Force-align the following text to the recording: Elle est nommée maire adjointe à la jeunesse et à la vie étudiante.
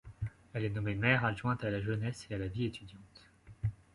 Elle 0.55 0.63
est 0.65 0.71
nommée 0.71 0.95
maire 0.95 1.23
adjointe 1.25 1.63
à 1.63 1.69
la 1.69 1.79
jeunesse 1.79 2.25
et 2.27 2.33
à 2.33 2.39
la 2.39 2.47
vie 2.47 2.65
étudiante. 2.65 3.29